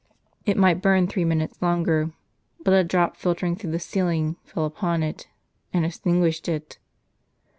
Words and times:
It 0.47 0.57
might 0.57 0.81
burn 0.81 1.05
three 1.05 1.25
minutes 1.25 1.61
longer; 1.61 2.11
but 2.63 2.73
a 2.73 2.83
drop 2.83 3.15
filtering 3.15 3.55
through 3.55 3.69
the 3.69 3.79
ceiling, 3.79 4.35
fell 4.43 4.65
upon 4.65 5.03
it, 5.03 5.27
and 5.73 5.85
extinguished 5.85 6.49
it. 6.49 6.79